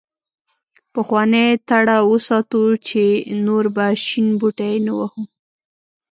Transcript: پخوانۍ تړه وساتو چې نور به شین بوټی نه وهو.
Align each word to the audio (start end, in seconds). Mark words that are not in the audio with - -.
پخوانۍ 0.93 1.49
تړه 1.69 1.97
وساتو 2.11 2.61
چې 2.87 3.03
نور 3.45 3.65
به 3.75 3.87
شین 4.05 4.27
بوټی 4.39 4.75
نه 4.85 4.93
وهو. 4.99 5.21